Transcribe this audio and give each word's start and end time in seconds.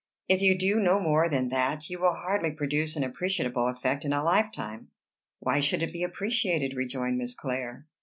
"If 0.27 0.41
you 0.41 0.57
do 0.57 0.79
no 0.79 0.99
more 0.99 1.29
than 1.29 1.49
that, 1.49 1.87
you 1.87 1.99
will 2.01 2.13
hardly 2.15 2.49
produce 2.51 2.95
an 2.95 3.03
appreciable 3.03 3.67
effect 3.67 4.03
in 4.03 4.13
a 4.13 4.23
lifetime." 4.23 4.87
"Why 5.37 5.59
should 5.59 5.83
it 5.83 5.93
be 5.93 6.01
appreciated?" 6.01 6.73
rejoined 6.75 7.19
Miss 7.19 7.35
Clare. 7.35 7.85